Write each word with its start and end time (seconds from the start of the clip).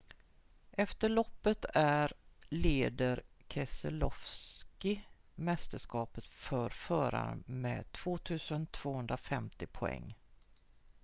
efter 0.71 1.09
loppet 1.09 1.65
är 1.73 2.11
leder 2.49 3.23
keselowski 3.49 5.05
mästerskapet 5.35 6.25
för 6.25 6.69
förare 6.69 7.39
med 7.45 7.91
2 7.91 8.17
250 8.71 9.67
poäng 9.67 10.15